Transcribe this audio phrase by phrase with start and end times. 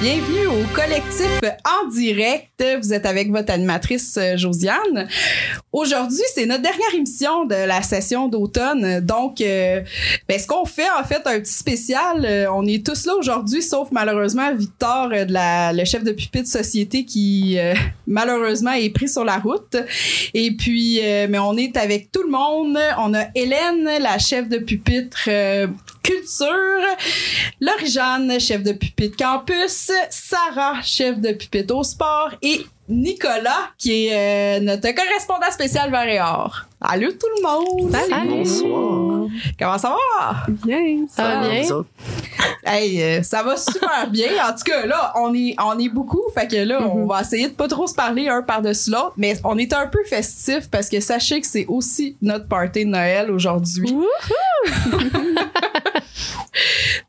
[0.00, 1.28] Bienvenue au collectif
[1.66, 2.64] en direct.
[2.80, 5.06] Vous êtes avec votre animatrice euh, Josiane.
[5.72, 9.00] Aujourd'hui, c'est notre dernière émission de la session d'automne.
[9.00, 9.82] Donc, euh,
[10.26, 12.24] ben, ce qu'on fait, en fait, un petit spécial.
[12.24, 17.04] euh, on est tous là aujourd'hui, sauf malheureusement Victor, euh, le chef de pupitre société
[17.04, 17.58] qui,
[18.06, 19.76] malheureusement, est pris sur la route.
[20.32, 22.78] Et puis, mais on est avec tout le monde.
[22.98, 25.28] On a Hélène, la chef de pupitre
[26.02, 26.96] culture,
[27.60, 34.58] Laurie-Jeanne, chef de pupitre campus, Sarah, chef de pupitre au sport et Nicolas, qui est
[34.58, 36.64] euh, notre correspondant spécial vers et or.
[36.80, 37.92] Allô tout le monde!
[38.28, 39.28] Bonsoir.
[39.58, 40.46] Comment ça va?
[40.64, 41.06] Bien.
[41.08, 41.62] Ça va bien?
[42.64, 44.30] Hey, euh, ça va super bien.
[44.44, 46.22] En tout cas, là, on est, on est beaucoup.
[46.34, 49.12] Fait que là, on va essayer de pas trop se parler un par-dessus l'autre.
[49.16, 52.90] Mais on est un peu festif parce que sachez que c'est aussi notre party de
[52.90, 53.94] Noël aujourd'hui.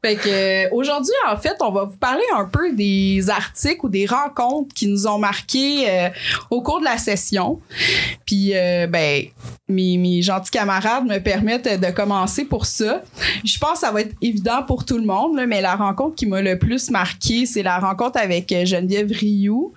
[0.04, 3.90] Fait que euh, aujourd'hui, en fait, on va vous parler un peu des articles ou
[3.90, 6.10] des rencontres qui nous ont marqués euh,
[6.50, 7.60] au cours de la session.
[8.26, 9.26] Puis, euh, ben,
[9.72, 13.04] mes, mes gentils camarades me permettent de commencer pour ça.
[13.44, 16.16] Je pense que ça va être évident pour tout le monde, là, mais la rencontre
[16.16, 19.74] qui m'a le plus marqué, c'est la rencontre avec euh, Geneviève Rioux,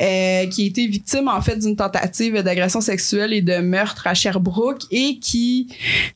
[0.00, 4.14] euh, qui a été victime, en fait, d'une tentative d'agression sexuelle et de meurtre à
[4.14, 5.68] Sherbrooke et qui,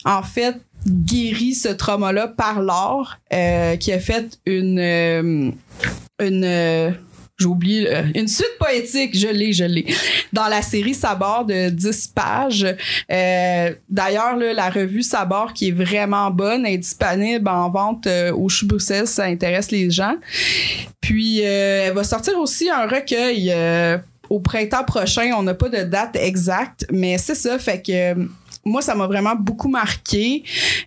[0.05, 5.51] en fait, guérit ce trauma-là par l'art, euh, qui a fait une euh,
[6.21, 6.91] une euh,
[7.43, 9.87] euh, une suite poétique, je l'ai, je l'ai.
[10.33, 12.67] Dans la série Sabord de 10 pages.
[13.91, 18.67] D'ailleurs, la revue Sabord, qui est vraiment bonne, est disponible en vente euh, au si
[19.05, 20.17] ça intéresse les gens.
[21.03, 23.55] Puis, elle va sortir aussi un recueil
[24.31, 25.33] au printemps prochain.
[25.37, 28.27] On n'a pas de date exacte, mais c'est ça, fait que
[28.67, 30.43] moi, ça m'a vraiment beaucoup marqué.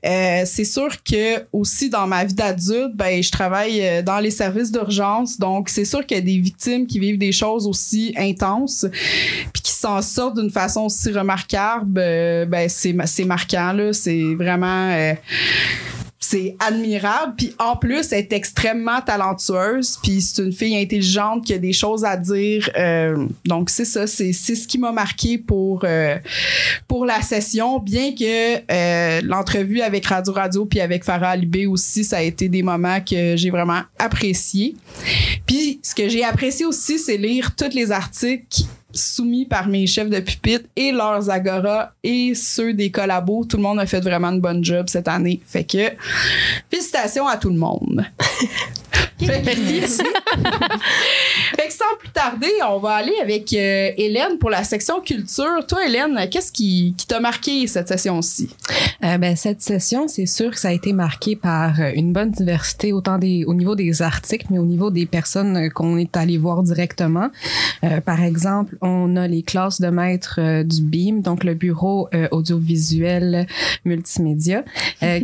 [0.06, 4.32] Euh, c'est sûr que aussi dans ma vie d'adulte, ben je travaille euh, dans les
[4.32, 8.14] services d'urgence, donc c'est sûr qu'il y a des victimes qui vivent des choses aussi
[8.18, 8.86] intenses,
[9.54, 11.98] puis qui s'en sortent d'une façon aussi remarquable.
[11.98, 15.14] euh, ben c'est c'est marquant là, c'est vraiment euh,
[16.20, 17.34] c'est admirable.
[17.38, 19.98] Puis en plus, elle est extrêmement talentueuse.
[20.04, 22.70] Puis c'est une fille intelligente qui a des choses à dire.
[22.78, 26.18] Euh, donc c'est ça, c'est ce qui m'a marqué pour euh,
[26.88, 27.80] pour la session.
[27.80, 32.50] Bien que euh, l'entrevue avec Radio Radio puis avec Farah Alibé aussi, ça a été
[32.50, 34.76] des moments que j'ai vraiment apprécié.
[35.46, 40.10] Puis ce que j'ai apprécié aussi, c'est lire tous les articles soumis par mes chefs
[40.10, 43.46] de pupitre et leurs agora et ceux des collabos.
[43.46, 45.42] Tout le monde a fait vraiment une bonne job cette année.
[45.46, 45.92] Fait que
[46.70, 48.06] félicitations à tout le monde.
[51.56, 55.66] Fait que sans plus tarder, on va aller avec euh, Hélène pour la section culture.
[55.68, 58.50] Toi, Hélène, qu'est-ce qui, qui t'a marqué cette session-ci?
[59.04, 62.32] Euh, ben, cette session, c'est sûr que ça a été marqué par euh, une bonne
[62.32, 66.38] diversité, autant des, au niveau des articles, mais au niveau des personnes qu'on est allé
[66.38, 67.30] voir directement.
[67.84, 72.10] Euh, par exemple, on a les classes de maîtres euh, du BIM, donc le bureau
[72.32, 73.48] audiovisuel
[73.86, 74.64] multimédia,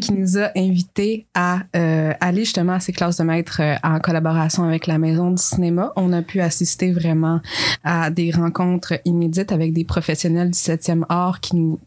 [0.01, 4.63] qui nous a invités à aller justement à ces classes de maîtres euh, en collaboration
[4.63, 5.93] avec la Maison du cinéma.
[5.95, 7.39] On a pu assister vraiment
[7.83, 11.79] à des rencontres inédites avec des professionnels du 7e art qui nous,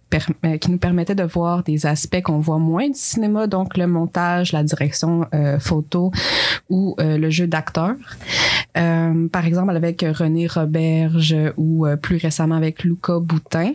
[0.45, 4.53] euh, qui permettaient de voir des aspects qu'on voit moins du cinéma, donc le montage,
[4.53, 6.13] la direction euh, photo
[6.71, 7.95] ou euh, le jeu d'acteur.
[9.33, 13.73] Par exemple, avec René Roberge ou plus récemment avec Luca Boutin.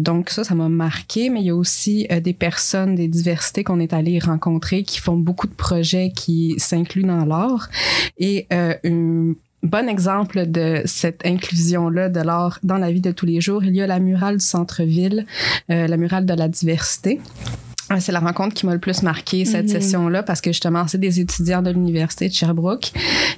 [0.00, 3.78] Donc ça, ça m'a marqué, mais il y a aussi des personnes, des diversités qu'on
[3.78, 7.68] est allé rencontrer qui font beaucoup de projets qui s'incluent dans l'art.
[8.18, 13.26] Et euh, un bon exemple de cette inclusion-là de l'art dans la vie de tous
[13.26, 15.26] les jours, il y a la murale du centre-ville,
[15.70, 17.20] euh, la murale de la diversité.
[17.90, 19.80] Euh, C'est la rencontre qui m'a le plus marqué cette Mhm.
[19.80, 22.92] session-là parce que justement, c'est des étudiants de l'Université de Sherbrooke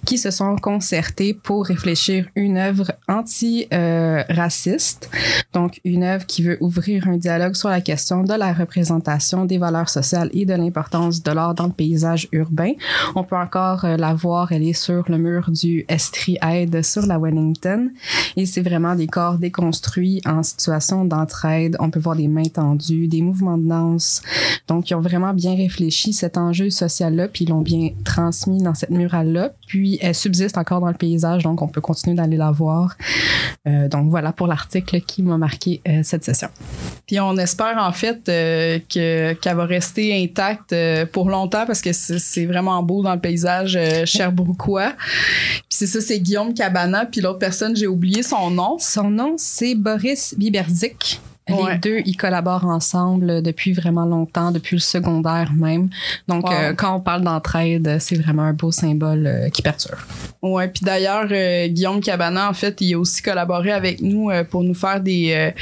[0.04, 5.10] qui se sont concertés pour réfléchir une œuvre anti-raciste.
[5.52, 9.58] Donc, une œuvre qui veut ouvrir un dialogue sur la question de la représentation des
[9.58, 12.72] valeurs sociales et de l'importance de l'art dans le paysage urbain.
[13.14, 17.06] On peut encore euh, la voir, elle est sur le mur du Estrie Aide sur
[17.06, 17.90] la Wellington.
[18.36, 21.76] Et c'est vraiment des corps déconstruits en situation d'entraide.
[21.80, 24.22] On peut voir des mains tendues, des mouvements de danse,
[24.68, 28.74] Donc, ils ont vraiment bien réfléchi cet enjeu social-là, puis ils l'ont bien transmis dans
[28.74, 29.50] cette murale-là.
[29.66, 32.96] Puis, elle subsiste encore dans le paysage, donc on peut continuer d'aller la voir.
[33.66, 36.48] Euh, donc, voilà pour l'article qui m'a marqué euh, cette session.
[37.06, 40.74] Puis on espère en fait euh, que qu'elle va rester intacte
[41.12, 44.92] pour longtemps parce que c'est vraiment beau dans le paysage cherbrouquois.
[44.92, 47.06] Puis c'est ça, c'est Guillaume Cabana.
[47.06, 48.76] Puis l'autre personne, j'ai oublié son nom.
[48.78, 51.20] Son nom, c'est Boris Biberzik.
[51.52, 51.72] Ouais.
[51.74, 55.88] Les deux, ils collaborent ensemble depuis vraiment longtemps, depuis le secondaire même.
[56.28, 56.52] Donc, Wow.
[56.54, 59.98] euh, quand on parle d'entraide, c'est vraiment un beau symbole euh, qui perturbe.
[60.42, 64.62] Ouais, puis d'ailleurs, euh, Guillaume Cabana, en fait, il a aussi collaboré avec nous pour
[64.62, 65.52] nous faire des,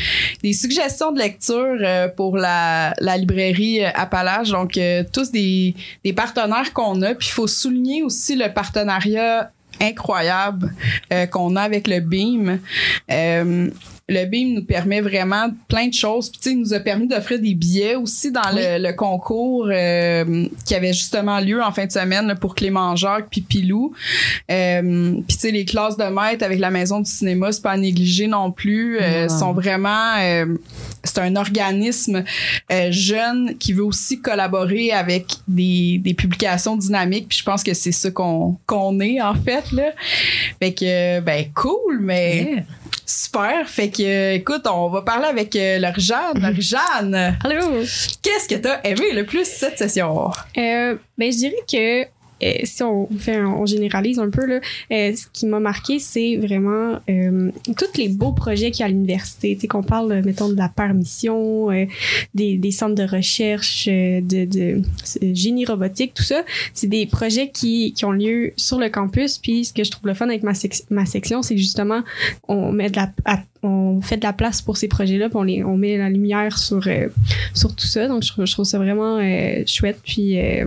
[0.43, 1.76] des suggestions de lecture
[2.17, 4.50] pour la, la librairie Appalache.
[4.50, 4.79] Donc,
[5.12, 5.75] tous des,
[6.05, 7.14] des partenaires qu'on a.
[7.14, 9.50] Puis, il faut souligner aussi le partenariat
[9.81, 10.73] incroyable
[11.12, 12.58] euh, qu'on a avec le BIM.
[13.11, 13.69] Euh,
[14.10, 16.31] le BIM nous permet vraiment plein de choses.
[16.31, 19.69] Puis, tu sais, il nous a permis d'offrir des billets aussi dans le, le concours
[19.70, 23.93] euh, qui avait justement lieu en fin de semaine là, pour Clément Jacques puis Pilou.
[24.50, 27.72] Euh, puis, tu sais, les classes de maître avec la Maison du cinéma, c'est pas
[27.72, 28.99] à négliger non plus.
[29.00, 29.38] Euh, Non.
[29.38, 30.16] sont vraiment...
[30.20, 30.46] euh,
[31.04, 32.25] c'est un organisme
[32.90, 37.28] jeune qui veut aussi collaborer avec des, des publications dynamiques.
[37.28, 39.70] Puis je pense que c'est ça qu'on qu'on est, en fait.
[39.72, 39.93] Là.
[40.61, 42.64] Fait que, ben, cool, mais
[43.08, 43.69] super.
[43.69, 46.40] Fait que, euh, écoute, on va parler avec euh, Laure-Jeanne.
[46.40, 47.81] Laure-Jeanne, Allô?
[48.22, 50.31] qu'est-ce que t'as aimé le plus cette session?
[50.56, 52.05] Euh, ben, je dirais que
[52.43, 54.61] euh, si on fait un- on généralise un peu là,
[54.93, 58.87] euh, ce qui m'a marqué c'est vraiment euh, tous les beaux projets qu'il y a
[58.87, 61.87] à l'université tu sais qu'on parle mettons de la permission euh,
[62.35, 64.82] des, des centres de recherche de, de
[65.35, 66.43] génie robotique tout ça
[66.75, 70.06] c'est des projets qui, qui ont lieu sur le campus puis ce que je trouve
[70.06, 70.52] le fun avec ma,
[70.90, 72.02] ma section c'est justement
[72.49, 73.11] on met de la
[73.64, 76.81] on fait de la place pour ces projets-là, on, les, on met la lumière sur,
[76.87, 77.08] euh,
[77.55, 78.06] sur tout ça.
[78.06, 79.99] Donc, je, trouve- je trouve ça vraiment euh, chouette.
[80.05, 80.64] Puis, euh,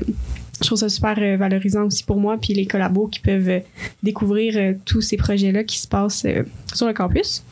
[0.61, 3.59] je trouve ça super euh, valorisant aussi pour moi, puis les collabos qui peuvent euh,
[4.03, 6.25] découvrir euh, tous ces projets-là qui se passent
[6.73, 7.43] sur le campus.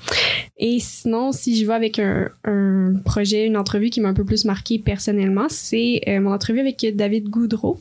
[0.57, 4.25] Et sinon, si je vais avec un, un projet, une entrevue qui m'a un peu
[4.25, 7.79] plus marqué personnellement, c'est mon entrevue avec David Goudreau,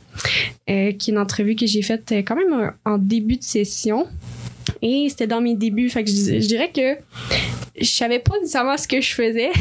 [0.67, 4.07] qui est une entrevue que j'ai faite quand même en début de session.
[4.81, 5.89] Et c'était dans mes débuts.
[5.89, 6.95] Fait je, dirais que
[7.79, 9.51] je savais pas nécessairement ce que je faisais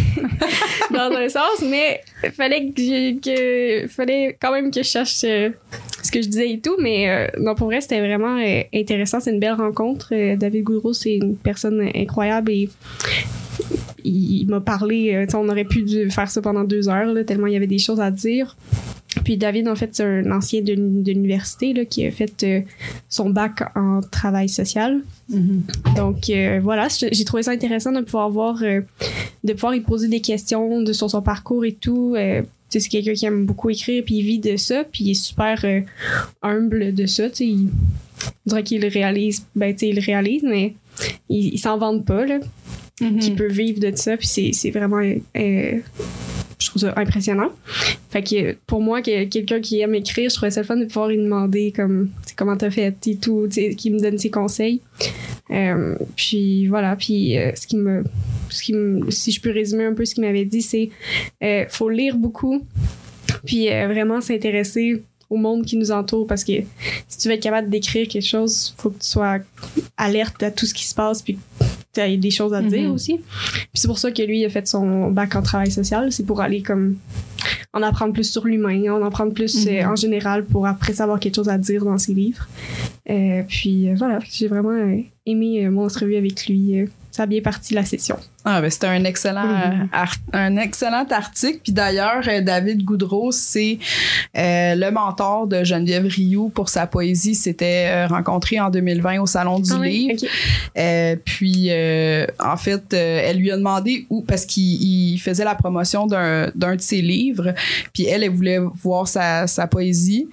[0.90, 2.00] dans un sens, mais
[2.36, 5.50] fallait que, que fallait quand même que je cherche euh,
[6.08, 6.76] ce que je disais et tout.
[6.80, 9.20] Mais euh, non, pour vrai, c'était vraiment euh, intéressant.
[9.20, 10.08] C'est une belle rencontre.
[10.12, 12.68] Euh, David Goudreau, c'est une personne incroyable et
[14.04, 15.26] il, il m'a parlé.
[15.34, 18.00] on aurait pu faire ça pendant deux heures, là, tellement il y avait des choses
[18.00, 18.56] à dire.
[19.24, 22.42] Puis David, en fait, c'est un ancien de, l'uni- de l'université là, qui a fait
[22.44, 22.60] euh,
[23.08, 25.00] son bac en travail social.
[25.96, 28.80] Donc euh, voilà, j'ai j'ai trouvé ça intéressant de pouvoir voir, euh,
[29.44, 32.14] de pouvoir y poser des questions de, sur son parcours et tout.
[32.70, 35.10] Tu sais, c'est quelqu'un qui aime beaucoup écrire, puis il vit de ça, puis il
[35.12, 35.80] est super euh,
[36.42, 37.28] humble de ça.
[37.40, 37.68] Il,
[38.46, 40.74] on dirait qu'il le réalise, ben tu sais, il le réalise, mais
[41.28, 42.40] il, il s'en vante pas, là,
[42.98, 45.00] qu'il peut vivre de ça, puis c'est c'est vraiment...
[45.36, 45.78] euh,
[46.58, 47.50] je trouve ça impressionnant.
[48.10, 50.84] Fait que pour moi, que quelqu'un qui aime écrire, je trouvais ça le fun de
[50.86, 54.80] pouvoir lui demander comme comment t'as fait et tout, qui me donne ses conseils.
[55.50, 58.04] Euh, puis voilà, puis euh, ce qui me,
[58.50, 58.74] ce qui
[59.10, 60.90] si je peux résumer un peu ce qu'il m'avait dit, c'est
[61.42, 62.62] euh, faut lire beaucoup,
[63.46, 66.52] puis euh, vraiment s'intéresser au monde qui nous entoure parce que
[67.06, 69.38] si tu veux être capable d'écrire quelque chose, faut que tu sois
[69.96, 71.22] alerte à tout ce qui se passe
[72.06, 72.94] tu des choses à dire Mhm.
[72.94, 73.14] aussi.
[73.18, 76.24] Puis c'est pour ça que lui il a fait son bac en travail social, c'est
[76.24, 76.96] pour aller comme
[77.74, 79.90] en apprendre plus sur l'humain, en apprendre plus euh, Mhm.
[79.90, 82.48] en général pour après savoir quelque chose à dire dans ses livres.
[83.10, 86.80] Euh, puis euh, voilà, j'ai vraiment euh, aimé euh, mon entrevue avec lui.
[86.80, 88.16] euh, ça a bien parti la session.
[88.44, 91.58] Ah, ben, c'était un excellent, art- un excellent article.
[91.62, 93.78] Puis d'ailleurs, euh, David Goudreau, c'est
[94.36, 97.34] euh, le mentor de Geneviève Rioux pour sa poésie.
[97.34, 100.24] C'était euh, rencontré en 2020 au Salon du Ah Livre.
[100.78, 104.82] Euh, puis, euh, en fait, elle lui a demandé où, parce qu'il
[105.14, 107.52] il faisait la promotion d'un d'un de ses livres,
[107.92, 110.28] puis elle, elle voulait voir sa, sa poésie.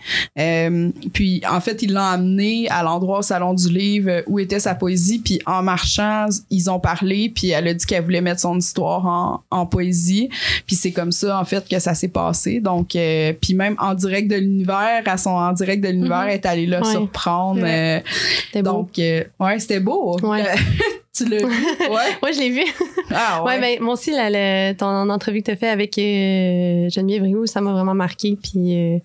[1.14, 4.76] Puis, en fait, il l'a amené à l'endroit au Salon du Livre où était sa
[4.76, 8.58] poésie, puis en marchant, ils ont parlé, puis elle a dit qu'elle voulait mettre son
[8.58, 10.30] histoire en, en poésie.
[10.66, 12.60] Puis c'est comme ça, en fait, que ça s'est passé.
[12.62, 16.28] Donc, euh, puis même en direct de l'univers, à son en direct de l'univers, Mhm.
[16.30, 16.92] elle est allée là Ouais.
[16.92, 17.62] surprendre.
[17.64, 18.00] Euh,
[18.46, 18.72] C'était beau.
[18.72, 20.18] donc, euh, ouais, c'était beau.
[20.22, 20.44] Ouais.
[21.15, 21.45] Tu l'as vu?
[21.89, 22.17] Ouais.
[22.24, 22.63] Ouais, je l'ai vu.
[23.12, 23.77] Ah, Ouais, ouais.
[23.77, 27.45] ben, moi aussi, là, le- ton entrevue que tu as fait avec euh, Geneviève Rioux,
[27.45, 28.38] ça m'a vraiment marqué.
[28.41, 28.98] Puis, euh,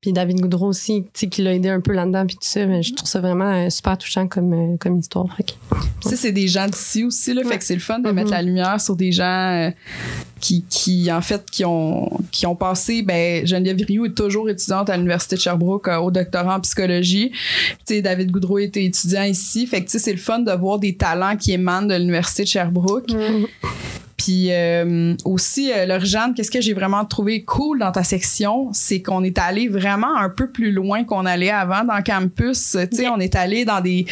[0.00, 2.66] puis David Goudreau aussi, tu sais, qui l'a aidé un peu là-dedans, puis tout ça.
[2.66, 5.26] Mais je trouve ça vraiment euh, super touchant comme, comme histoire.
[5.46, 7.42] Tu sais, c'est des gens d'ici aussi, là.
[7.44, 8.14] Fait que c'est le fun de Mhm.
[8.14, 9.70] mettre la lumière sur des gens
[10.44, 14.90] qui, qui, en fait, qui ont, qui ont passé, ben, Geneviève Rioux est toujours étudiante
[14.90, 17.30] à l'Université de Sherbrooke euh, au doctorat en psychologie.
[17.30, 19.66] Tu sais, David Goudreau était étudiant ici.
[19.66, 22.42] Fait que, tu sais, c'est le fun de voir des talents qui émanent de l'Université
[22.42, 23.06] de Sherbrooke.
[24.18, 29.00] Puis euh, aussi, euh, Laure-Jeanne, qu'est-ce que j'ai vraiment trouvé cool dans ta section, c'est
[29.00, 32.76] qu'on est allé vraiment un peu plus loin qu'on allait avant dans le campus.
[32.90, 34.06] Tu sais, on est allé dans des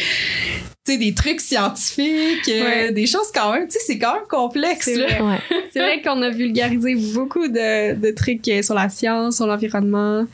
[0.85, 4.27] tu sais, des trucs scientifiques, euh, des choses quand même, tu sais, c'est quand même
[4.29, 4.85] complexe.
[4.85, 5.07] C'est là.
[5.07, 5.21] vrai.
[5.21, 5.39] Ouais.
[5.73, 10.27] C'est vrai qu'on a vulgarisé beaucoup de, de trucs euh, sur la science, sur l'environnement.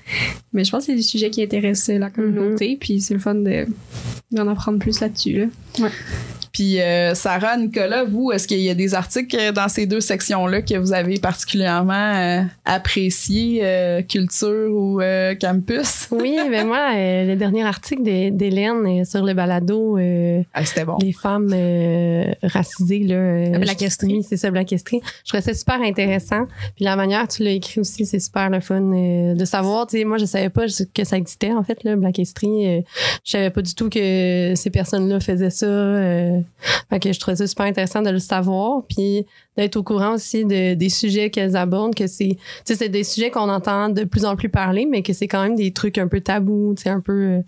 [0.52, 2.78] Mais je pense que c'est des sujets qui intéressent la communauté.
[2.78, 3.66] Puis c'est le fun de,
[4.32, 5.50] d'en apprendre plus là-dessus.
[5.80, 5.90] Là.
[6.60, 10.02] Puis euh, Sarah, Nicolas, vous, est-ce qu'il y a des articles euh, dans ces deux
[10.02, 16.10] sections-là que vous avez particulièrement euh, appréciés, euh, culture ou euh, campus?
[16.12, 20.98] Oui, ben moi, euh, le dernier article d'Hélène sur le balado euh, Ah, c'était bon.
[21.02, 24.16] les femmes euh, racisées là La blackesterie.
[24.18, 27.80] oui c'est ça blackesterie je trouvais ça super intéressant puis la manière tu l'as écrit
[27.80, 31.04] aussi c'est super le fun euh, de savoir tu sais moi je savais pas que
[31.06, 32.82] ça existait en fait là blackesterie euh,
[33.24, 36.40] je savais pas du tout que ces personnes là faisaient ça euh,
[36.90, 39.26] fait que je trouvais ça super intéressant de le savoir puis
[39.60, 43.04] d'être au courant aussi de, des sujets qu'elles abordent que c'est tu sais c'est des
[43.04, 45.98] sujets qu'on entend de plus en plus parler mais que c'est quand même des trucs
[45.98, 47.42] un peu tabous un peu euh,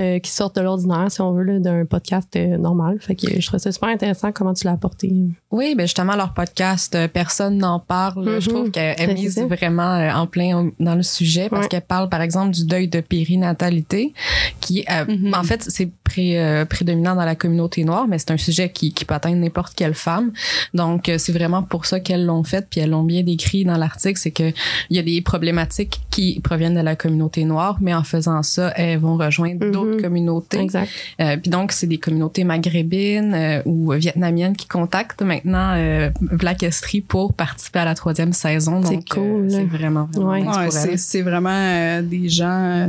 [0.00, 2.98] euh, qui sortent de l'ordinaire, si on veut, d'un podcast euh, normal.
[3.00, 5.12] Fait que je trouve ça super intéressant comment tu l'as apporté.
[5.52, 8.24] Oui, ben justement, leur podcast, personne n'en parle.
[8.28, 8.40] Mhm.
[8.40, 11.68] Je trouve qu'elle Ben, mise vraiment en plein dans le sujet parce Ouais.
[11.68, 14.12] qu'elle parle, par exemple, du deuil de périnatalité,
[14.60, 15.34] qui, euh, Mhm.
[15.34, 18.92] en fait, c'est pré- euh, prédominant dans la communauté noire, mais c'est un sujet qui,
[18.92, 20.32] qui peut atteindre n'importe quelle femme.
[20.72, 24.18] Donc, c'est vraiment pour ça qu'elles l'ont fait, puis elles l'ont bien décrit dans l'article,
[24.18, 24.52] c'est que
[24.90, 28.72] il y a des problématiques qui proviennent de la communauté noire, mais en faisant ça,
[28.76, 29.72] elles vont rejoindre Mhm.
[29.72, 30.58] d'autres communautés.
[30.60, 30.88] Exact.
[31.20, 36.62] Euh, puis donc, c'est des communautés maghrébines euh, ou vietnamiennes qui contactent maintenant euh, Black
[36.62, 38.82] History pour participer à la troisième saison.
[38.84, 40.68] C'est Donc, cool, euh, c'est vraiment, vraiment Ouais.
[40.68, 42.86] Ouais, c'est, vraiment euh, des gens euh,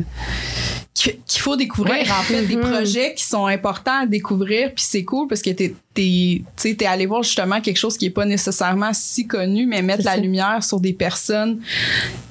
[0.94, 2.04] qui- qu'il faut découvrir.
[2.12, 2.62] En fait, des Mhm.
[2.72, 4.70] projets qui sont importants à découvrir.
[4.76, 6.44] Puis c'est cool parce que t'es, t'es,
[6.76, 10.12] t'es allé voir justement quelque chose qui est pas nécessairement si connu, mais mettre la
[10.12, 10.18] ça.
[10.18, 11.60] lumière sur des personnes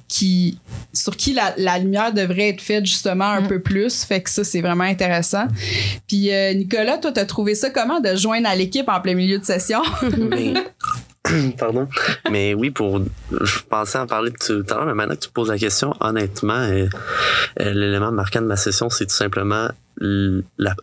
[0.06, 0.58] qui
[0.92, 3.48] sur qui la, la lumière devrait être faite justement un Mhm.
[3.48, 4.04] peu plus.
[4.04, 5.46] Fait que ça, c'est vraiment intéressant.
[6.06, 9.38] Puis euh, Nicolas, toi, t'as trouvé ça comment de joindre à l'équipe en plein milieu
[9.38, 9.82] de session?
[10.30, 10.54] Mais,
[11.58, 11.88] pardon?
[12.30, 13.00] Mais oui, pour,
[13.32, 16.52] je pensais en parler tout à l'heure, mais maintenant que tu poses la question, honnêtement,
[16.52, 16.86] euh,
[17.60, 19.68] euh, l'élément marquant de ma session, c'est tout simplement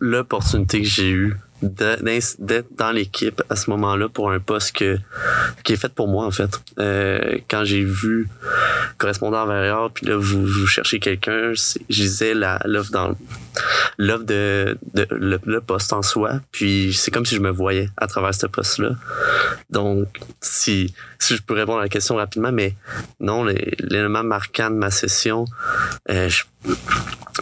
[0.00, 4.98] l'opportunité que j'ai eue d'être dans l'équipe à ce moment-là pour un poste que,
[5.64, 6.60] qui est fait pour moi, en fait.
[6.78, 8.28] Euh, quand j'ai vu
[8.98, 13.16] correspondant envers puis là, vous, vous cherchez quelqu'un, je disais l'offre dans
[13.98, 18.06] l'offre de, de le, poste en soi, puis c'est comme si je me voyais à
[18.06, 18.90] travers ce poste-là.
[19.70, 20.08] Donc,
[20.40, 22.74] si, si je peux répondre à la question rapidement, mais
[23.20, 25.44] non, l'élément marquant de ma session,
[26.10, 26.44] euh, je,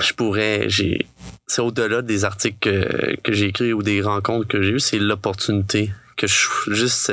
[0.01, 1.07] je pourrais, j'ai,
[1.51, 5.01] c'est au-delà des articles que, que j'ai écrits ou des rencontres que j'ai eues, c'est
[5.01, 7.13] l'opportunité que je, juste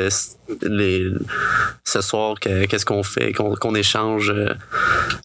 [0.62, 1.08] les,
[1.84, 4.54] ce soir, que- qu'est-ce qu'on fait, qu'on, échange euh,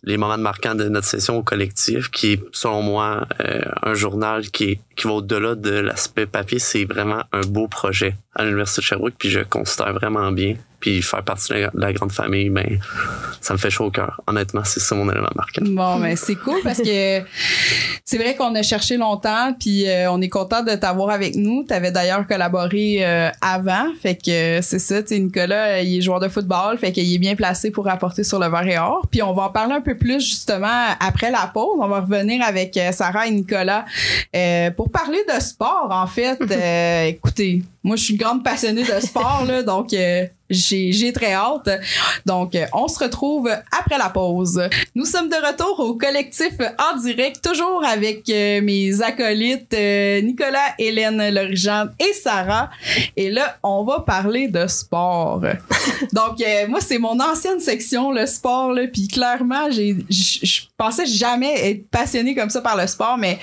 [0.04, 4.50] les moments marquants de notre session au collectif, qui est, selon moi, euh, un journal
[4.50, 6.58] qui, qui va au-delà de l'aspect papier.
[6.58, 10.56] C'est vraiment un beau projet à l'Université de Sherbrooke, puis je considère vraiment bien.
[10.80, 12.80] Puis faire partie de la, de la grande famille, ben,
[13.40, 14.20] ça me fait chaud au cœur.
[14.26, 15.62] Honnêtement, c'est ça mon élément marquant.
[15.64, 17.20] Bon, ben c'est cool parce que
[18.04, 21.64] c'est vrai qu'on a cherché longtemps, puis euh, on est content de t'avoir avec nous.
[21.68, 23.04] Tu avais d'ailleurs collaboré
[23.40, 25.02] avant, fait que c'est ça.
[25.12, 28.24] Sais, Nicolas, euh, il est joueur de football, fait qu'il est bien placé pour rapporter
[28.24, 29.06] sur le verre et or.
[29.10, 31.78] Puis on va en parler un peu plus justement après la pause.
[31.80, 33.84] On va revenir avec euh, Sarah et Nicolas
[34.34, 35.88] euh, pour parler de sport.
[35.90, 39.92] En fait, Euh, écoutez, moi je suis une grande passionnée de sport là, donc.
[39.92, 41.68] euh, j'ai, très hâte.
[42.26, 44.62] Donc, on se retrouve après la pause.
[44.94, 50.74] Nous sommes de retour au collectif en direct, toujours avec euh, mes acolytes euh, Nicolas,
[50.78, 52.70] Hélène, Lorigane et Sarah.
[53.16, 55.40] Et là, on va parler de sport.
[56.12, 58.74] Donc, euh, moi, c'est mon ancienne section, le sport.
[58.92, 63.38] Puis clairement, je pensais jamais être passionnée comme ça par le sport, mais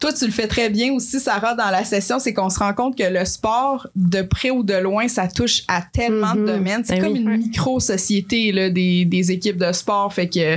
[0.00, 2.18] toi, tu le fais très bien aussi, Sarah, dans la session.
[2.20, 5.62] C'est qu'on se rend compte que le sport, de près ou de loin, ça touche
[5.66, 6.46] à tellement de Mhm.
[6.46, 6.82] domaines.
[6.84, 7.20] C'est Ben comme oui.
[7.20, 10.12] une micro-société des, des équipes de sport.
[10.12, 10.56] Fait que,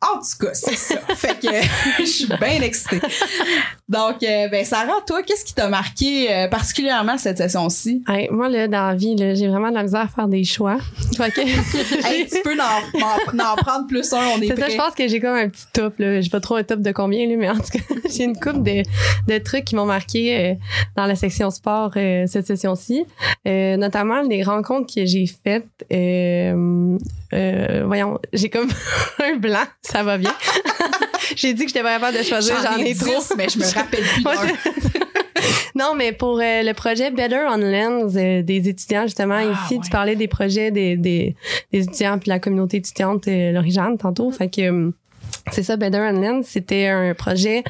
[0.00, 0.96] en tout cas, c'est ça.
[1.16, 1.48] fait que
[2.00, 3.00] je suis bien excitée.
[3.88, 8.02] Donc, euh, ben, Sarah, toi, qu'est-ce qui t'a marqué euh, particulièrement cette session-ci?
[8.06, 10.76] Hey, moi, là, dans la vie, j'ai vraiment de la misère à faire des choix.
[11.16, 11.40] Fait que-
[12.06, 14.70] Hey, tu peux en, en- en prendre plus un, on est, ça, prêt.
[14.70, 15.94] je pense que j'ai comme un petit top.
[15.98, 16.20] Là.
[16.20, 17.78] J'ai pas trop un top de combien, là, mais en tout cas,
[18.14, 18.82] j'ai une coupe de,
[19.26, 20.54] de trucs qui m'ont marqué euh,
[20.96, 23.04] dans la section sport euh, cette session-ci.
[23.46, 25.64] Euh, notamment les rencontres que j'ai faites.
[25.92, 26.98] euh,
[27.32, 28.68] euh, voyons, j'ai comme
[29.24, 30.34] un blanc, ça va bien.
[31.36, 33.06] j'ai dit que j'étais pas capable de choisir, j'en ai, trop.
[33.06, 34.24] 10, mais je me rappelle plus
[35.74, 39.74] non, mais pour euh, le projet Better on Lens euh, des étudiants, justement, Ah, ici,
[39.76, 39.80] ouais.
[39.84, 41.36] tu parlais des projets des, des,
[41.72, 44.30] des étudiants puis la communauté étudiante euh, L'Origine tantôt.
[44.32, 44.90] Fait que euh,
[45.52, 47.62] c'est ça, Better on Lens, c'était un projet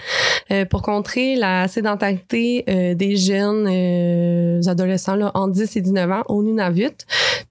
[0.50, 6.11] euh, pour contrer la sédentarité euh, des jeunes euh, adolescents là, en 10 et 19
[6.11, 6.97] ans au Nunavut.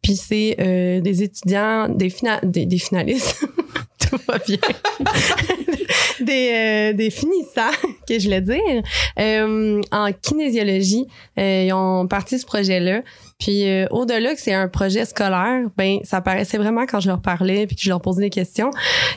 [0.02, 3.46] Puis c'est euh, des étudiants, des, fina- des, des finalistes.
[4.00, 4.58] Tout va bien.
[6.22, 7.72] des, euh, des finissants,
[8.08, 8.84] que je voulais dire,
[9.20, 11.08] euh, en kinésiologie.
[11.40, 13.02] Euh, ils ont parti ce projet-là.
[13.40, 17.22] Puis euh, au-delà que c'est un projet scolaire, ben ça paraissait vraiment quand je leur
[17.22, 18.72] parlais puis que je leur posais des questions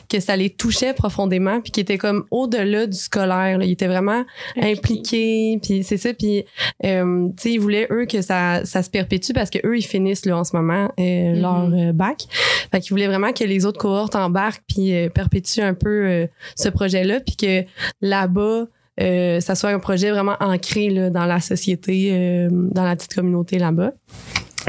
[0.09, 3.57] que ça les touchait profondément puis qu'ils étaient comme au-delà du scolaire.
[3.57, 3.65] Là.
[3.65, 4.23] Ils étaient vraiment
[4.57, 6.45] impliqués puis c'est ça puis
[6.83, 9.85] euh, tu sais ils voulaient eux que ça ça se perpétue parce que eux ils
[9.85, 12.25] finissent là en ce moment euh, leur euh, bac.
[12.71, 16.27] Fait qu'ils voulaient vraiment que les autres cohortes embarquent puis euh, perpétuent un peu euh,
[16.55, 17.63] ce projet-là puis que
[18.01, 18.65] là-bas
[18.99, 23.13] euh, ça soit un projet vraiment ancré là, dans la société, euh, dans la petite
[23.15, 23.91] communauté là-bas.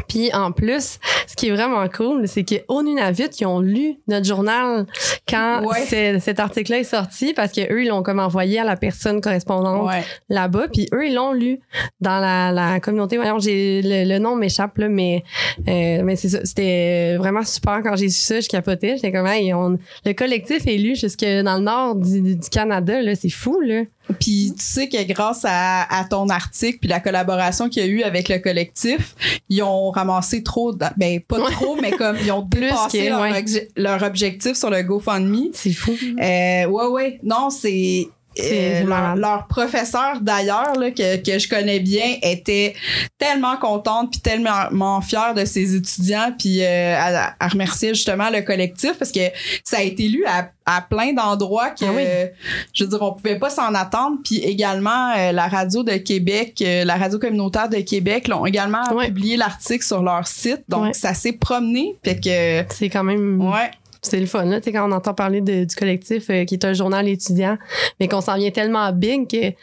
[0.09, 4.26] Puis en plus, ce qui est vraiment cool, c'est qu'au Nunavut, ils ont lu notre
[4.26, 4.87] journal
[5.29, 6.19] quand Ouais.
[6.21, 9.87] cet article-là est sorti parce que eux ils l'ont comme envoyé à la personne correspondante
[9.88, 10.02] Ouais.
[10.29, 11.61] là-bas, puis eux ils l'ont lu
[12.00, 13.17] dans la, la communauté.
[13.17, 15.25] Voyons, j'ai le, le nom m'échappe là, mais
[15.69, 19.26] euh, mais c'est ça, c'était vraiment super quand j'ai su ça, je capotais, j'étais comme
[19.26, 23.31] hey, on, le collectif est lu jusque dans le nord du, du Canada là, c'est
[23.31, 23.83] fou là.
[24.19, 27.88] Puis tu sais que grâce à, à ton article puis la collaboration qu'il y a
[27.88, 29.14] eu avec le collectif,
[29.49, 33.21] ils ont ramassé trop, de- ben pas trop, mais comme ils ont Plus dépassé leur,
[33.23, 33.45] ouais.
[33.76, 35.49] leur objectif sur le GoFundMe.
[35.52, 35.92] C'est fou.
[36.21, 37.21] Euh, ouais, ouais.
[37.23, 38.09] Non, c'est.
[38.41, 42.75] Euh, leur, professeur d'ailleurs que, que je connais bien était
[43.19, 48.41] tellement contente puis tellement fière de ses étudiants puis euh, à, à remercier justement le
[48.43, 49.21] collectif parce que
[49.65, 52.03] ça a été lu à, à plein d'endroits que Ah oui.
[52.07, 52.27] euh,
[52.73, 56.62] je veux dire on pouvait pas s'en attendre puis également euh, la radio de Québec
[56.62, 60.62] euh, la radio communautaire de Québec l'ont également publié l'article sur leur site.
[60.68, 61.97] Donc ça s'est promené.
[62.03, 63.71] Fait que C'est quand même ouais
[64.05, 66.55] c'est le fun là, tu sais quand on entend parler de- du collectif euh, qui
[66.55, 67.57] est un journal étudiant,
[68.01, 69.55] mais qu'on s'en vient tellement big que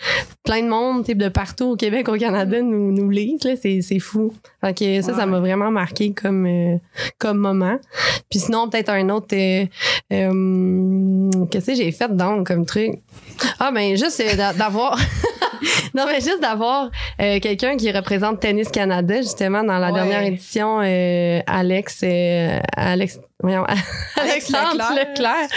[0.44, 3.82] plein de monde, type de partout au Québec, au Canada nous nous lisent là, c'est
[3.82, 4.34] c'est fou.
[4.62, 6.78] Fait que ça ça m'a vraiment marqué comme euh,
[7.18, 7.78] comme moment.
[8.30, 9.66] Puis sinon peut-être un autre euh,
[10.30, 12.92] euh, qu'est-ce que j'ai fait donc comme truc?
[13.60, 14.98] Ah ben juste euh, d'a- d'avoir
[15.94, 16.90] Non, mais juste d'avoir
[17.22, 19.94] euh, quelqu'un qui représente Tennis Canada, justement, dans la Ouais.
[19.94, 23.64] dernière édition, euh, Alex, euh, Alex, voyons,
[24.18, 25.08] Alexandre Leclerc.
[25.12, 25.48] Leclerc,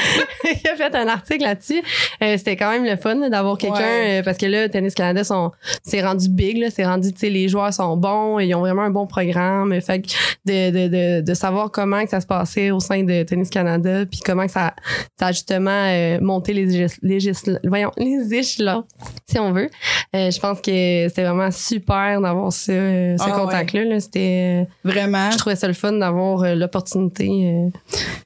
[0.65, 1.83] il a fait un article là-dessus.
[2.23, 4.21] Euh, C'était quand même le fun d'avoir quelqu'un, Ouais.
[4.21, 5.51] euh, parce que là, Tennis Canada, sont,
[5.83, 8.83] c'est rendu big, là, c'est rendu, tu sais, les joueurs sont bons, ils ont vraiment
[8.83, 9.79] un bon programme.
[9.81, 10.09] Fait que
[10.45, 14.07] de, de, de, de savoir comment que ça se passait au sein de Tennis Canada,
[14.07, 14.75] puis comment que ça,
[15.19, 18.85] ça a justement euh, monté les, légis- légis- voyons, les échelons,
[19.29, 19.71] si on veut.
[20.15, 23.85] Euh, je pense que c'était vraiment super d'avoir euh, ce Ah, contact-là.
[23.85, 24.01] là.
[24.01, 27.71] C'était, vraiment je trouvais ça le fun d'avoir euh, l'opportunité.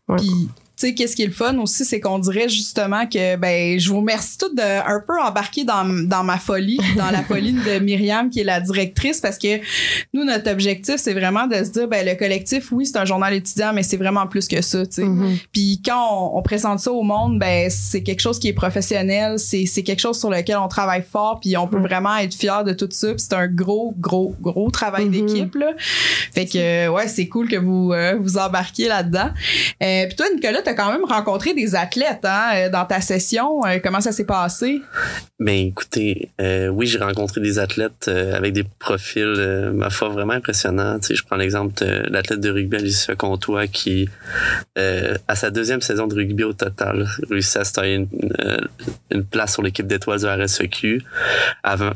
[0.09, 0.17] Ouais.
[0.19, 3.79] Puis, tu sais, qu'est-ce qui est le fun aussi, c'est qu'on dirait justement que, ben,
[3.79, 7.53] je vous remercie toutes de un peu embarquer dans, dans ma folie, dans la folie
[7.53, 9.59] de Myriam, qui est la directrice, parce que
[10.13, 13.33] nous, notre objectif, c'est vraiment de se dire, ben, le collectif, oui, c'est un journal
[13.33, 15.05] étudiant, mais c'est vraiment plus que ça, tu sais.
[15.05, 15.37] mhm.
[15.53, 19.39] Puis quand on, on présente ça au monde, ben c'est quelque chose qui est professionnel,
[19.39, 21.83] c'est quelque chose sur lequel on travaille fort, puis on peut Mm.
[21.87, 23.09] vraiment être fier de tout ça.
[23.17, 25.11] C'est un gros, gros, gros travail Mhm.
[25.11, 25.73] d'équipe là.
[26.35, 29.31] Fait que ouais, c'est cool que vous euh, vous embarquiez là-dedans.
[29.83, 33.65] Euh, puis toi, Nicolas, t'as quand même rencontré des athlètes hein, euh, dans ta session.
[33.65, 34.83] Euh, comment ça s'est passé?
[35.39, 40.09] Ben écoutez, euh, oui, j'ai rencontré des athlètes euh, avec des profils, euh, ma foi,
[40.09, 40.99] vraiment impressionnants.
[40.99, 44.09] Tu sais, je prends l'exemple de l'athlète de rugby Alicia Comtois qui,
[44.77, 48.09] à sa deuxième saison de rugby au total, réussit à se tailler une,
[49.11, 51.03] une place sur l'équipe d'étoiles du RSEQ,
[51.63, 51.93] avant,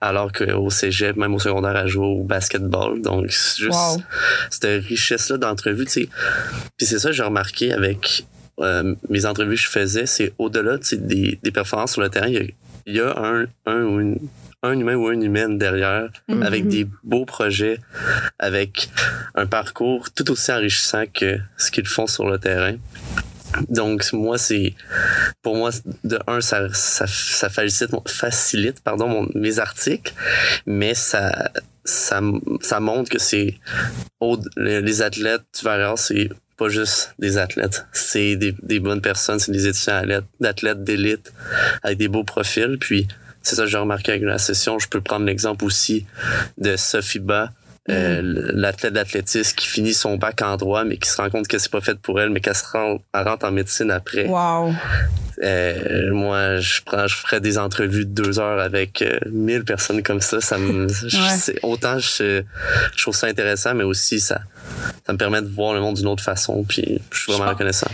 [0.00, 3.00] alors qu'au cégep, même au secondaire, elle jouait au basketball.
[3.02, 4.02] Donc, c'est juste Wow.
[4.50, 6.08] cette richesse-là d'entrevue, tu sais.
[6.76, 8.11] Puis c'est ça que j'ai remarqué avec
[8.62, 12.34] euh, mes entrevues que je faisais, c'est au-delà des, des performances sur le terrain, il
[12.34, 12.42] y a,
[12.86, 14.18] il y a un, un ou une
[14.64, 16.42] un humain ou une humaine derrière, Mhm.
[16.44, 17.78] avec des beaux projets,
[18.38, 18.88] avec
[19.34, 22.76] un parcours tout aussi enrichissant que ce qu'ils font sur le terrain.
[23.68, 24.74] Donc, moi, c'est,
[25.42, 25.70] pour moi,
[26.04, 30.14] de un, ça, ça, ça facilite, facilite pardon, mon- mes articles,
[30.64, 31.50] mais ça,
[31.84, 32.20] ça,
[32.60, 33.56] ça montre que c'est,
[34.56, 36.30] les athlètes du Valor, c'est
[36.62, 37.86] pas juste des athlètes.
[37.92, 41.32] C'est des, des bonnes personnes, c'est des étudiants athlètes- d'athlètes d'élite
[41.82, 42.76] avec des beaux profils.
[42.80, 43.08] Puis,
[43.42, 44.78] c'est ça que j'ai remarqué avec la session.
[44.78, 46.06] Je peux prendre l'exemple aussi
[46.58, 47.50] de Sophie Ba,
[47.90, 48.20] Euh,
[48.54, 51.72] L'athlète d'athlétisme qui finit son bac en droit, mais qui se rend compte que c'est
[51.72, 54.26] pas fait pour elle, mais qu'elle se rend, elle rentre en médecine après.
[54.26, 54.72] Wow.
[55.42, 60.02] Euh, moi, je prends, je ferais des entrevues de deux heures avec euh, 1000 personnes
[60.02, 60.40] comme ça.
[60.40, 61.58] Ça me, Ouais.
[61.62, 62.42] autant je,
[62.96, 64.40] je trouve ça intéressant, mais aussi ça,
[65.06, 66.62] ça me permet de voir le monde d'une autre façon.
[66.62, 67.88] Puis je suis vraiment Je pense- reconnaissant.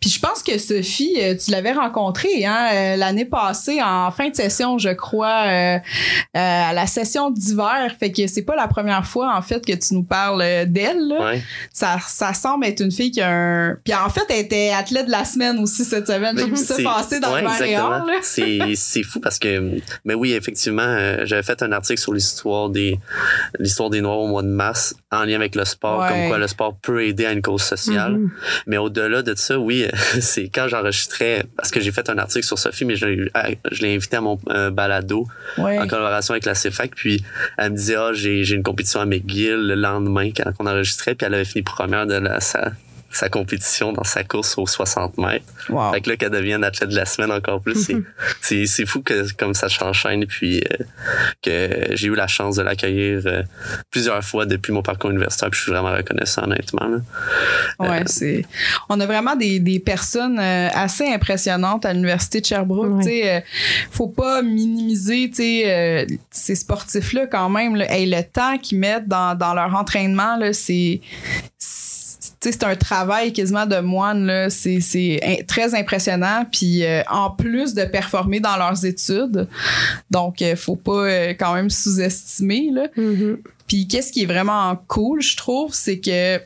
[0.00, 4.28] Puis je pense que Sophie, euh, tu l'avais rencontrée hein, euh, l'année passée en fin
[4.28, 5.80] de session, je crois, euh, euh,
[6.34, 7.94] à la session d'hiver.
[7.98, 11.14] Fait que c'est pas la première fois en fait que tu nous parles d'elle.
[11.18, 11.42] Ouais.
[11.72, 13.76] Ça, ça semble être une fille qui a un.
[13.84, 16.36] Puis en fait, elle était athlète de la semaine aussi cette semaine.
[16.38, 18.74] J'ai vu ça passer dans ouais, le.
[18.74, 22.98] C'est fou parce que, mais oui, effectivement, euh, j'avais fait un article sur l'histoire des
[23.58, 26.08] l'histoire des Noirs au mois de mars en lien avec le sport, Ouais.
[26.08, 28.12] comme quoi le sport peut aider à une cause sociale.
[28.12, 28.30] Mhm.
[28.66, 29.75] Mais au-delà de ça, oui,
[30.20, 33.30] c'est quand j'enregistrais, parce que j'ai fait un article sur Sophie, mais je l'ai
[33.70, 35.26] je l'ai invité à mon euh, balado
[35.58, 36.94] en collaboration avec la CFAC.
[36.94, 37.24] Puis
[37.58, 41.14] elle me disait, ah, j'ai j'ai une compétition à McGill le lendemain quand on enregistrait.
[41.14, 42.72] Puis elle avait fini première de la, sa,
[43.16, 45.44] sa compétition dans sa course aux 60 mètres.
[45.68, 45.92] Wow.
[45.92, 47.90] Fait que là, qu'elle devienne athlète de la semaine encore plus,
[48.40, 50.26] c'est- fou que comme ça s'enchaîne.
[50.26, 50.84] Puis euh,
[51.42, 53.42] que j'ai eu la chance de l'accueillir euh,
[53.90, 55.50] plusieurs fois depuis mon parcours universitaire.
[55.50, 56.86] Puis je suis vraiment reconnaissant, honnêtement.
[56.86, 56.98] là.
[57.78, 58.44] Ouais, Euh, c'est.
[58.88, 62.96] On a vraiment des, des personnes euh, assez impressionnantes à l'université de Sherbrooke.
[62.98, 63.02] Ouais.
[63.04, 63.40] Tu sais, euh,
[63.90, 67.74] faut pas minimiser, tu sais, euh, ces sportifs-là quand même.
[67.76, 71.00] Là, Hey, le temps qu'ils mettent dans, dans leur entraînement, là, c'est.
[72.40, 77.30] C'est- un travail quasiment de moine là c'est c'est in- très impressionnant puis euh, en
[77.30, 79.48] plus de performer dans leurs études
[80.10, 83.38] donc euh, faut pas euh, quand même sous-estimer là Mhm.
[83.66, 86.40] puis qu'est-ce qui est vraiment cool, je trouve, c'est que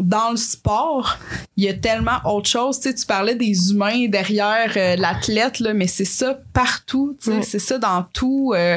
[0.00, 1.18] dans le sport,
[1.56, 2.78] il y a tellement autre chose.
[2.78, 7.16] Tu sais, tu parlais des humains derrière euh, l'athlète, là, mais c'est ça partout.
[7.22, 7.42] tu sais, Ouais.
[7.42, 8.52] C'est ça dans tout.
[8.54, 8.76] euh,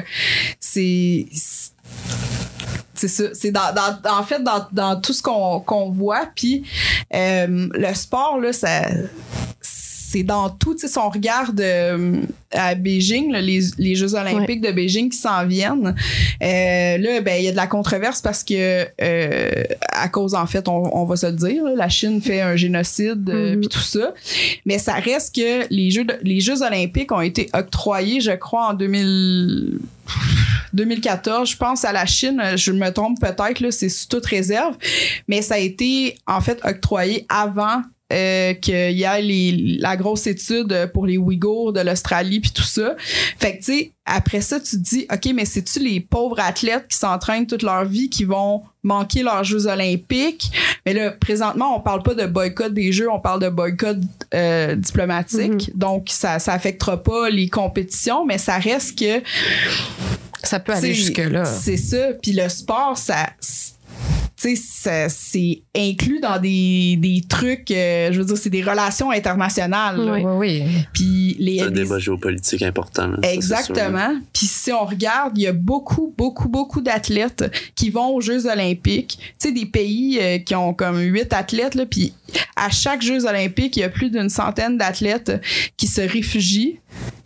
[0.59, 1.71] c'est c'est
[2.99, 3.23] ça.
[3.33, 6.27] C'est dans, dans- en fait dans, dans tout ce qu'on qu'on voit.
[6.35, 6.63] Puis
[7.13, 8.81] euh, le sport, là, ça.
[10.09, 12.21] C'est dans tout, si on regarde euh,
[12.53, 15.93] à Beijing, là, les, les Jeux olympiques de Beijing qui s'en viennent,
[16.41, 20.45] euh, là, ben, il y a de la controverse parce que, euh, à cause, en
[20.45, 23.59] fait, on, on va se le dire, là, la Chine fait un génocide, euh, Mhm.
[23.59, 24.13] puis tout ça.
[24.65, 28.69] Mais ça reste que les Jeux, de- les Jeux olympiques ont été octroyés, je crois,
[28.69, 29.79] en 2000.
[30.73, 34.75] 2014, je pense à la Chine, je me trompe peut-être, c'est sous toute réserve,
[35.27, 37.81] mais ça a été en fait octroyé avant
[38.13, 42.95] euh, qu'il y les- la grosse étude pour les Ouïghours de l'Australie puis tout ça.
[43.37, 46.87] Fait que tu sais, après ça, tu te dis, OK, mais c'est-tu les pauvres athlètes
[46.89, 50.49] qui s'entraînent toute leur vie qui vont manquer leurs Jeux olympiques?
[50.85, 53.97] Mais là, présentement, on parle pas de boycott des Jeux, on parle de boycott
[54.33, 55.71] euh, diplomatique.
[55.77, 59.21] Donc, ça, ça affectera pas les compétitions, mais ça reste que
[60.43, 61.43] Ça peut aller jusque-là.
[61.43, 62.13] c'est ça.
[62.21, 63.27] Puis le sport, ça.
[64.39, 69.09] Tu sais, c'est inclus dans des, des trucs, euh, je veux dire, c'est des relations
[69.09, 69.97] internationales.
[69.97, 70.13] là.
[70.13, 70.21] Oui.
[70.23, 70.85] Oui, oui.
[70.93, 73.07] Puis les, C'est un débat géopolitique important.
[73.07, 73.33] là, ça.
[73.33, 74.13] Exactement.
[74.33, 78.45] Puis si on regarde, il y a beaucoup, beaucoup, beaucoup d'athlètes qui vont aux Jeux
[78.45, 79.17] olympiques.
[79.39, 82.13] Tu sais, des pays euh, qui ont comme huit athlètes, là, puis
[82.55, 85.31] à chaque Jeux olympiques, il y a plus d'une centaine d'athlètes
[85.77, 86.79] qui se réfugient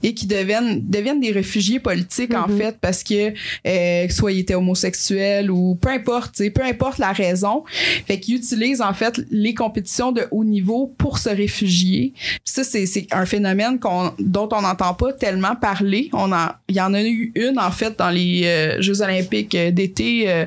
[0.03, 2.57] et qui deviennent, deviennent des réfugiés politiques, en Mhm.
[2.57, 3.33] fait, parce que
[3.67, 7.63] euh, soit ils étaient homosexuels ou peu importe, tu sais, peu importe la raison.
[8.07, 12.13] Fait qu'ils utilisent, en fait, les compétitions de haut niveau pour se réfugier.
[12.15, 13.79] Puis ça, c'est, c'est un phénomène
[14.19, 16.09] dont on n'entend pas tellement parler.
[16.13, 19.55] On en, il y en a eu une, en fait, dans les euh, Jeux olympiques
[19.55, 20.29] euh, d'été.
[20.29, 20.45] Euh,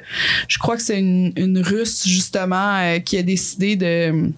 [0.48, 4.30] je crois que c'est une, une Russe, justement, euh, qui a décidé de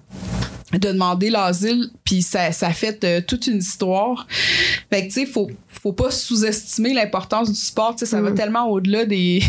[0.72, 4.26] de demander l'asile puis ça ça fait euh, toute une histoire
[4.90, 8.30] fait que tu sais faut faut pas sous-estimer l'importance du sport tu sais ça va
[8.30, 8.34] Mm.
[8.34, 9.44] tellement au-delà des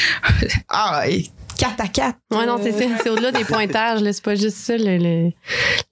[0.70, 1.26] ah et
[1.58, 3.02] 4 à 4 Ouais, non, c'est euh, ça.
[3.02, 4.02] C'est au-delà des pointages.
[4.02, 4.12] là.
[4.12, 5.30] C'est pas juste ça, le, le,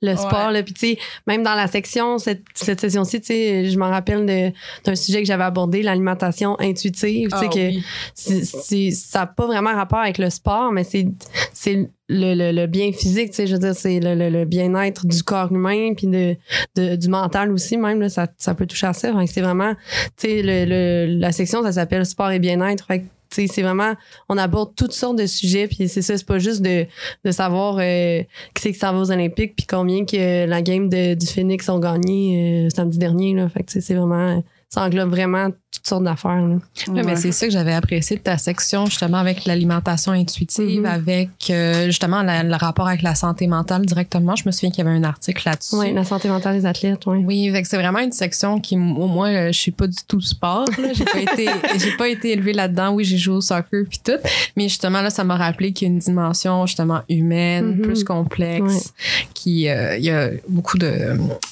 [0.03, 0.51] le sport.
[0.51, 0.63] Là.
[0.63, 4.53] Puis, tu sais, même dans la section, cette, cette session-ci, tu sais, je m'en rappelle
[4.85, 7.29] d'un sujet que j'avais abordé, l'alimentation intuitive.
[7.31, 7.85] Tu sais, ah que oui.
[8.15, 11.07] c'est- c'est- ça n'a pas vraiment rapport avec le sport, mais c'est
[11.53, 14.45] c'est le, le, le bien physique, tu sais, je veux dire, c'est le, le, le
[14.45, 16.37] bien-être du corps humain, puis de,
[16.77, 19.11] de- du mental aussi, même, là, ça, ça peut toucher à ça.
[19.27, 19.73] C'est vraiment,
[20.19, 22.87] tu sais, le, le- la section, ça s'appelle sport et bien-être.
[22.87, 23.95] Fait que, c'est vraiment,
[24.29, 26.87] on aborde toutes sortes de sujets, puis c'est ça, c'est pas juste de,
[27.25, 28.23] de savoir euh,
[28.55, 31.69] qui c'est qui s'en va aux Olympiques, puis combien que la game de, du Phoenix
[31.69, 33.49] ont gagné euh, samedi dernier, là.
[33.49, 36.41] Fait que, c'est vraiment, ça englobe vraiment toutes sortes d'affaires.
[36.47, 36.57] là.
[36.89, 40.87] Ouais, mais c'est ça que j'avais apprécié de ta section, justement, avec l'alimentation intuitive, Mhm.
[40.87, 44.37] avec euh, justement la- le rapport avec la santé mentale directement.
[44.37, 45.77] Je me souviens qu'il y avait un article là-dessus.
[45.77, 47.07] Ouais, la santé mentale des athlètes.
[47.07, 49.97] Oui, fait que c'est vraiment une section qui, au moins, euh, je suis pas du
[50.07, 50.65] tout sport.
[50.95, 52.93] J'ai pas été, j'ai pas été élevée là-dedans.
[52.95, 54.13] Oui, j'ai joué au soccer puis tout,
[54.57, 57.81] mais justement là, ça m'a rappelé qu'il y a une dimension justement humaine, Mhm.
[57.83, 59.27] plus complexe, Ouais.
[59.35, 60.93] qui, euh, il y a beaucoup de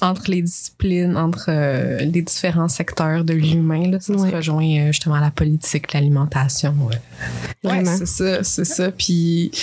[0.00, 3.90] entre les disciplines, entre euh, les différents secteurs de l'humain.
[3.90, 4.30] Là, ça Ouais.
[4.30, 6.74] se rejoint euh, justement à la politique, l'alimentation.
[6.88, 7.70] ouais.
[7.70, 8.90] Ouais, c'est ça, c'est ça.
[8.90, 9.60] Puis, tu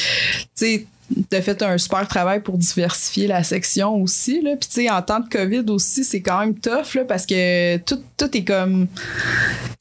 [0.55, 0.85] sais,
[1.29, 4.51] t'as fait un super travail pour diversifier la section aussi, là.
[4.51, 7.77] Puis, tu sais, en temps de COVID aussi, c'est quand même tough, là, parce que
[7.77, 8.87] tout, tout est comme...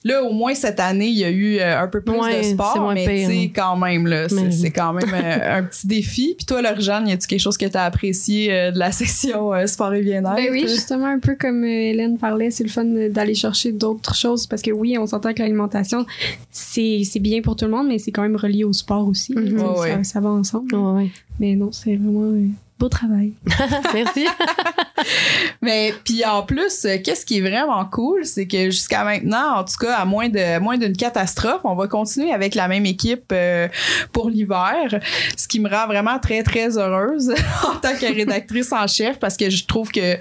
[0.05, 2.43] Là, au moins, cette année, il y a eu euh, un peu plus Ouais, de
[2.45, 6.35] sport, moins mais tu sais, quand même, là, c'est quand même euh, un petit défi.
[6.37, 9.67] Puis toi, Laure-Jeanne, y a-tu quelque chose que t'as apprécié euh, de la section euh,
[9.67, 10.37] sport et bien-être?
[10.37, 14.47] Ben oui, justement, un peu comme Hélène parlait, c'est le fun d'aller chercher d'autres choses
[14.47, 16.07] parce que oui, on s'entend que l'alimentation,
[16.51, 19.35] c'est c'est bien pour tout le monde, mais c'est quand même relié au sport aussi.
[19.35, 19.61] Mhm.
[19.61, 20.05] Ouais, ça, ouais.
[20.05, 20.75] ça va ensemble.
[20.75, 21.11] Ouais.
[21.39, 23.33] Mais non, c'est vraiment un beau travail.
[23.95, 24.27] Merci.
[25.63, 29.65] Mais puis en plus, euh, qu'est-ce qui est vraiment cool, c'est que jusqu'à maintenant, en
[29.65, 33.33] tout cas, à moins de moins d'une catastrophe, on va continuer avec la même équipe
[33.33, 33.69] euh,
[34.13, 35.01] pour l'hiver,
[35.37, 37.31] ce qui me rend vraiment très très heureuse
[37.65, 40.17] en tant que rédactrice en chef parce que je trouve que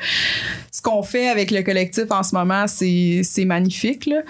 [0.77, 4.21] ce qu'on fait avec le collectif en ce moment, c'est magnifique là.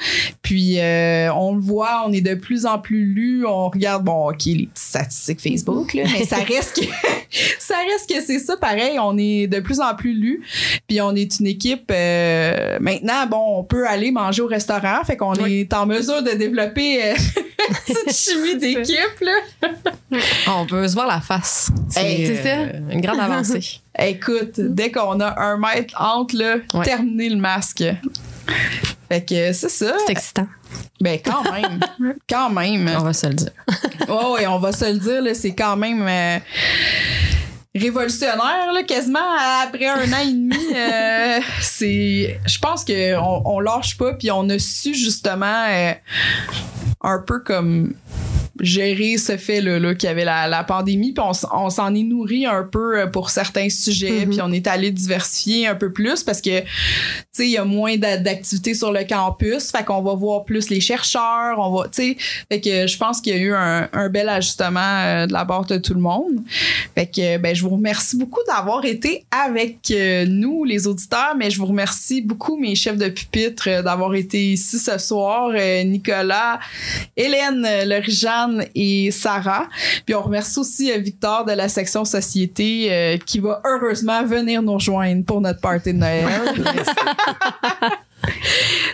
[0.42, 4.30] Puis euh, on le voit, on est de plus en plus lu, on regarde bon,
[4.30, 6.86] OK, les petites statistiques Facebook là, mais ça reste que
[7.60, 10.42] ça reste que c'est ça pareil, on est de plus en plus lu.
[10.88, 15.18] Puis on est une équipe euh, maintenant bon, on peut aller manger au restaurant, fait
[15.18, 17.14] qu'on est en mesure de développer euh,
[17.86, 19.70] cette chimie d'équipe là.
[20.48, 21.70] On peut se voir la face.
[21.90, 23.80] C'est Hey, euh, une grande avancée.
[24.00, 26.86] Écoute, dès qu'on a un mètre entre là, Ouais.
[26.86, 27.84] terminer le masque.
[29.10, 29.94] Fait que c'est ça.
[30.06, 30.48] C'est excitant.
[31.02, 31.80] Ben quand même,
[32.30, 32.90] quand même.
[32.98, 33.52] On va se le dire.
[34.08, 36.40] Ouais, ouais, on va se le dire, là, c'est quand même euh,
[37.78, 39.20] révolutionnaire, là, quasiment
[39.64, 40.56] après un an et demi.
[40.76, 45.94] euh, c'est, je pense que on, on lâche pas, puis on a su justement euh,
[47.02, 47.94] un peu comme
[48.60, 52.04] gérer ce fait-là là, qu'il y avait la, la pandémie, puis on, on s'en est
[52.04, 54.30] nourri un peu euh, pour certains sujets, Mhm.
[54.30, 56.66] puis on est allé diversifier un peu plus parce que, tu
[57.32, 60.70] sais, il y a moins d'a- d'activités sur le campus, fait qu'on va voir plus
[60.70, 62.18] les chercheurs, on va, tu sais,
[62.52, 65.46] fait que je pense qu'il y a eu un, un bel ajustement euh, de la
[65.46, 66.42] part de tout le monde.
[66.96, 71.50] Fait que, ben, je vous remercie beaucoup d'avoir été avec euh, nous, les auditeurs, mais
[71.50, 75.52] je vous remercie beaucoup, mes chefs de pupitre, d'avoir été ici ce soir,
[75.86, 76.60] Nicolas,
[77.16, 77.86] Hélène, euh,
[78.76, 79.68] Et Sarah.
[80.06, 84.62] Puis on remercie aussi euh, Victor de la section Société euh, qui va heureusement venir
[84.62, 86.26] nous rejoindre pour notre party de Noël.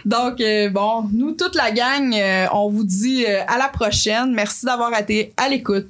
[0.06, 4.34] Donc, euh, bon, nous, toute la gang, euh, on vous dit euh, à la prochaine.
[4.34, 5.88] Merci d'avoir été à l'écoute.